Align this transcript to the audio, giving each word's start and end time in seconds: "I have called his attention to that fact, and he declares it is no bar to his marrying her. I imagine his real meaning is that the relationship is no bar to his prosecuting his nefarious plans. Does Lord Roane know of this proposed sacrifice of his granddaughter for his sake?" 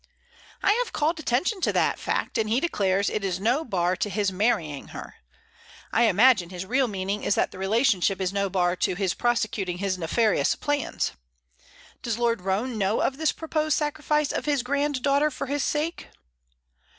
"I 0.63 0.71
have 0.83 0.93
called 0.93 1.19
his 1.19 1.21
attention 1.21 1.61
to 1.61 1.71
that 1.73 1.99
fact, 1.99 2.39
and 2.39 2.49
he 2.49 2.59
declares 2.59 3.07
it 3.07 3.23
is 3.23 3.39
no 3.39 3.63
bar 3.63 3.95
to 3.97 4.09
his 4.09 4.31
marrying 4.31 4.87
her. 4.95 5.17
I 5.91 6.05
imagine 6.05 6.49
his 6.49 6.65
real 6.65 6.87
meaning 6.87 7.21
is 7.23 7.35
that 7.35 7.51
the 7.51 7.59
relationship 7.59 8.19
is 8.19 8.33
no 8.33 8.49
bar 8.49 8.75
to 8.77 8.95
his 8.95 9.13
prosecuting 9.13 9.77
his 9.77 9.99
nefarious 9.99 10.55
plans. 10.55 11.11
Does 12.01 12.17
Lord 12.17 12.41
Roane 12.41 12.79
know 12.79 12.99
of 12.99 13.17
this 13.17 13.31
proposed 13.31 13.77
sacrifice 13.77 14.31
of 14.31 14.45
his 14.45 14.63
granddaughter 14.63 15.29
for 15.29 15.45
his 15.45 15.63
sake?" 15.63 16.07